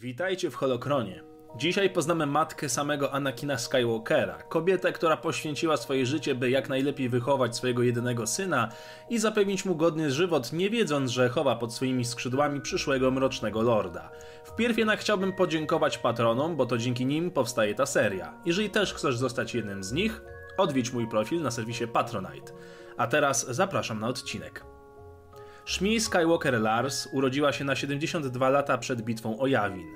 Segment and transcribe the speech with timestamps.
[0.00, 1.22] Witajcie w Holokronie.
[1.56, 7.56] Dzisiaj poznamy matkę samego Anakina Skywalkera, kobietę, która poświęciła swoje życie, by jak najlepiej wychować
[7.56, 8.68] swojego jedynego syna
[9.10, 14.10] i zapewnić mu godny żywot, nie wiedząc, że chowa pod swoimi skrzydłami przyszłego mrocznego lorda.
[14.44, 18.34] Wpierw jednak chciałbym podziękować patronom, bo to dzięki nim powstaje ta seria.
[18.44, 20.22] Jeżeli też chcesz zostać jednym z nich,
[20.56, 22.52] odwiedź mój profil na serwisie Patronite.
[22.96, 24.64] A teraz zapraszam na odcinek.
[25.70, 29.86] Shmi Skywalker Lars urodziła się na 72 lata przed bitwą o Yavin.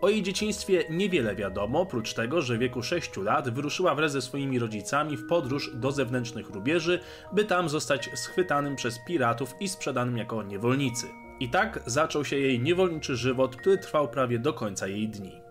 [0.00, 4.22] O jej dzieciństwie niewiele wiadomo, oprócz tego, że w wieku 6 lat wyruszyła wraz ze
[4.22, 7.00] swoimi rodzicami w podróż do zewnętrznych rubieży,
[7.32, 11.06] by tam zostać schwytanym przez piratów i sprzedanym jako niewolnicy.
[11.40, 15.43] I tak zaczął się jej niewolniczy żywot, który trwał prawie do końca jej dni.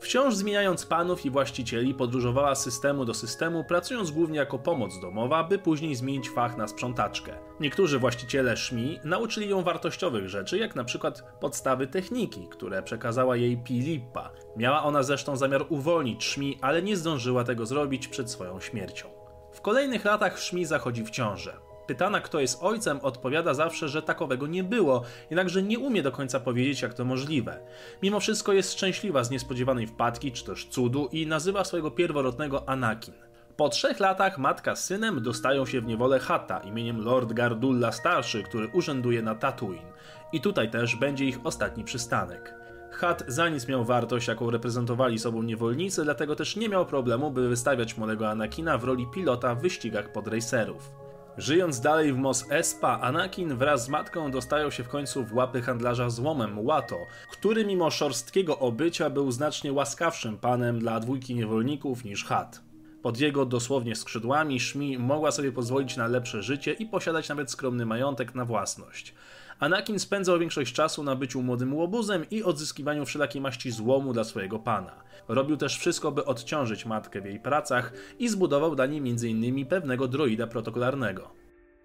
[0.00, 5.44] Wciąż zmieniając panów i właścicieli, podróżowała z systemu do systemu, pracując głównie jako pomoc domowa,
[5.44, 7.32] by później zmienić fach na sprzątaczkę.
[7.60, 13.56] Niektórzy właściciele szmi nauczyli ją wartościowych rzeczy, jak na przykład podstawy techniki, które przekazała jej
[13.56, 14.30] Pilippa.
[14.56, 19.08] Miała ona zresztą zamiar uwolnić szmi, ale nie zdążyła tego zrobić przed swoją śmiercią.
[19.52, 21.67] W kolejnych latach szmi zachodzi w ciążę.
[21.88, 26.40] Pytana, kto jest ojcem, odpowiada zawsze, że takowego nie było, jednakże nie umie do końca
[26.40, 27.60] powiedzieć, jak to możliwe.
[28.02, 33.14] Mimo wszystko jest szczęśliwa z niespodziewanej wpadki czy też cudu i nazywa swojego pierworodnego Anakin.
[33.56, 38.42] Po trzech latach matka z synem dostają się w niewolę Hata imieniem Lord Gardulla Starszy,
[38.42, 39.92] który urzęduje na Tatooine.
[40.32, 42.54] I tutaj też będzie ich ostatni przystanek.
[42.90, 47.48] Hat za nic miał wartość, jaką reprezentowali sobą niewolnicy, dlatego też nie miał problemu, by
[47.48, 51.07] wystawiać młodego Anakina w roli pilota w wyścigach podrejserów.
[51.38, 55.62] Żyjąc dalej w Mos Espa, Anakin wraz z matką dostają się w końcu w łapy
[55.62, 62.24] handlarza złomem Łato, który mimo szorstkiego obycia był znacznie łaskawszym panem dla dwójki niewolników niż
[62.24, 62.60] Hat.
[63.02, 67.86] Pod jego dosłownie skrzydłami Szmi mogła sobie pozwolić na lepsze życie i posiadać nawet skromny
[67.86, 69.14] majątek na własność.
[69.58, 74.58] Anakin spędzał większość czasu na byciu młodym łobuzem i odzyskiwaniu wszelakiej maści złomu dla swojego
[74.58, 74.92] pana.
[75.28, 79.66] Robił też wszystko, by odciążyć matkę w jej pracach i zbudował dla niej m.in.
[79.66, 81.30] pewnego droida protokolarnego.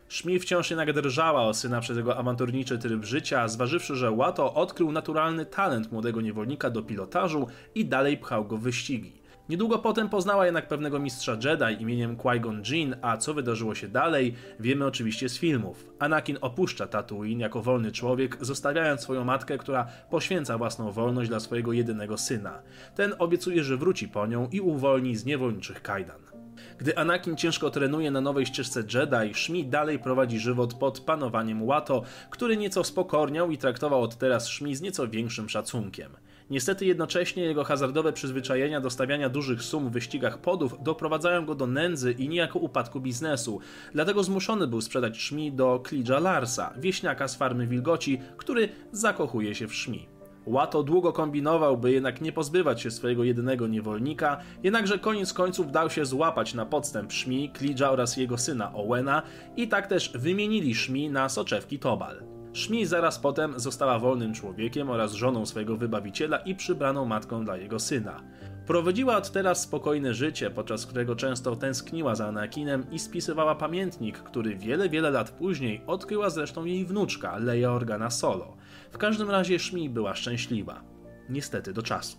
[0.07, 4.91] Szmi wciąż jednak drżała o syna przez jego awanturniczy tryb życia, zważywszy, że Łato odkrył
[4.91, 9.22] naturalny talent młodego niewolnika do pilotażu i dalej pchał go w wyścigi.
[9.49, 14.35] Niedługo potem poznała jednak pewnego mistrza Jedi imieniem Qui-Gon Jinn, a co wydarzyło się dalej,
[14.59, 15.89] wiemy oczywiście z filmów.
[15.99, 21.73] Anakin opuszcza Tatooine jako wolny człowiek, zostawiając swoją matkę, która poświęca własną wolność dla swojego
[21.73, 22.61] jedynego syna.
[22.95, 26.42] Ten obiecuje, że wróci po nią i uwolni z niewolniczych kajdan.
[26.78, 32.03] Gdy Anakin ciężko trenuje na nowej ścieżce Jedi, Shmi dalej prowadzi żywot pod panowaniem Watto,
[32.29, 36.12] który nieco spokorniał i traktował od teraz Shmi z nieco większym szacunkiem.
[36.50, 41.67] Niestety jednocześnie jego hazardowe przyzwyczajenia do stawiania dużych sum w wyścigach podów doprowadzają go do
[41.67, 43.59] nędzy i niejako upadku biznesu.
[43.94, 49.67] Dlatego zmuszony był sprzedać Szmi do Klidża Larsa, wieśniaka z farmy wilgoci, który zakochuje się
[49.67, 50.12] w Szmi.
[50.45, 55.89] Łato długo kombinował, by jednak nie pozbywać się swojego jedynego niewolnika, jednakże koniec końców dał
[55.89, 59.21] się złapać na podstęp Szmi, Klidża oraz jego syna Owena
[59.55, 62.23] i tak też wymienili Szmi na soczewki Tobal.
[62.53, 67.79] Szmi zaraz potem została wolnym człowiekiem oraz żoną swojego wybawiciela i przybraną matką dla jego
[67.79, 68.23] syna.
[68.68, 74.56] Prowadziła od teraz spokojne życie, podczas którego często tęskniła za Anakinem i spisywała pamiętnik, który
[74.56, 78.57] wiele, wiele lat później odkryła zresztą jej wnuczka, Leia Organa Solo.
[78.91, 80.81] W każdym razie Szmi była szczęśliwa.
[81.29, 82.18] Niestety do czasu.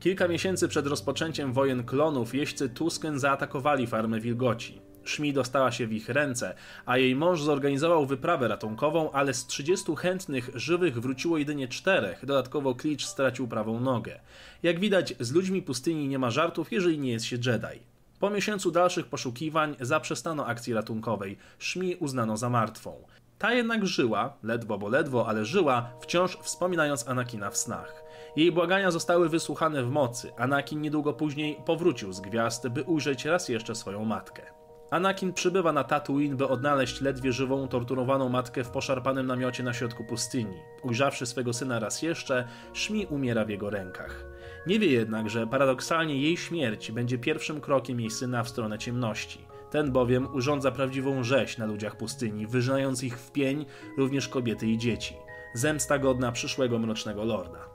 [0.00, 4.80] Kilka miesięcy przed rozpoczęciem wojen klonów jeźdźcy Tusken zaatakowali farmę wilgoci.
[5.04, 6.54] Szmi dostała się w ich ręce,
[6.86, 12.74] a jej mąż zorganizował wyprawę ratunkową, ale z 30 chętnych żywych wróciło jedynie czterech, dodatkowo
[12.74, 14.20] Klicz stracił prawą nogę.
[14.62, 17.80] Jak widać, z ludźmi pustyni nie ma żartów, jeżeli nie jest się Jedi.
[18.20, 22.96] Po miesiącu dalszych poszukiwań zaprzestano akcji ratunkowej, Szmi uznano za martwą.
[23.38, 28.04] Ta jednak żyła, ledwo bo ledwo, ale żyła, wciąż wspominając Anakina w snach.
[28.36, 30.32] Jej błagania zostały wysłuchane w mocy.
[30.36, 34.63] Anakin niedługo później powrócił z gwiazd, by ujrzeć raz jeszcze swoją matkę.
[34.94, 40.04] Anakin przybywa na Tatooine, by odnaleźć ledwie żywą, torturowaną matkę w poszarpanym namiocie na środku
[40.04, 40.56] pustyni.
[40.82, 44.24] Ujrzawszy swego syna raz jeszcze, Szmi umiera w jego rękach.
[44.66, 49.46] Nie wie jednak, że paradoksalnie jej śmierć będzie pierwszym krokiem jej syna w stronę ciemności.
[49.70, 53.66] Ten bowiem urządza prawdziwą rzeź na ludziach pustyni, wyżynając ich w pień
[53.98, 55.16] również kobiety i dzieci.
[55.54, 57.73] Zemsta godna przyszłego mrocznego lorda.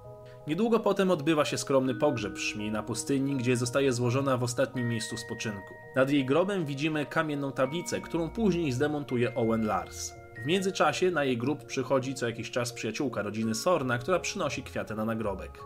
[0.49, 5.17] Niedługo potem odbywa się skromny pogrzeb Szmi na pustyni, gdzie zostaje złożona w ostatnim miejscu
[5.17, 5.73] spoczynku.
[5.95, 10.13] Nad jej grobem widzimy kamienną tablicę, którą później zdemontuje Owen Lars.
[10.43, 14.95] W międzyczasie na jej grób przychodzi co jakiś czas przyjaciółka rodziny Sorna, która przynosi kwiaty
[14.95, 15.59] na nagrobek.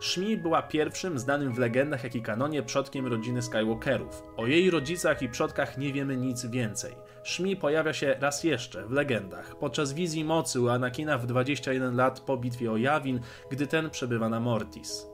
[0.00, 4.22] Shmi była pierwszym znanym w legendach, jak i kanonie przodkiem rodziny Skywalkerów.
[4.36, 6.94] O jej rodzicach i przodkach nie wiemy nic więcej.
[7.24, 12.20] Shmi pojawia się raz jeszcze w legendach, podczas wizji mocy u Anakina w 21 lat
[12.20, 13.20] po bitwie o Yavin,
[13.50, 15.06] gdy ten przebywa na Mortis.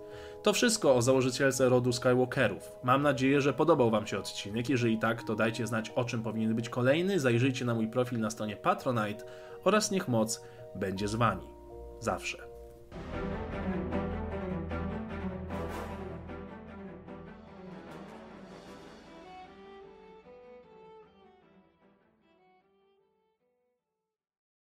[0.42, 2.72] To wszystko o założycielce rodu Skywalkerów.
[2.82, 4.68] Mam nadzieję, że podobał Wam się odcinek.
[4.68, 7.20] Jeżeli tak, to dajcie znać, o czym powinien być kolejny.
[7.20, 9.24] Zajrzyjcie na mój profil na stronie Patronite
[9.64, 10.42] oraz niech moc
[10.74, 11.46] będzie z Wami.
[12.00, 12.38] Zawsze.